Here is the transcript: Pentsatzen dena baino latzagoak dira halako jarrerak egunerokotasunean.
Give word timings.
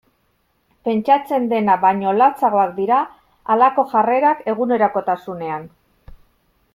Pentsatzen 0.87 1.43
dena 1.51 1.75
baino 1.83 2.13
latzagoak 2.21 2.73
dira 2.79 3.01
halako 3.57 3.87
jarrerak 3.95 4.41
egunerokotasunean. 4.55 5.69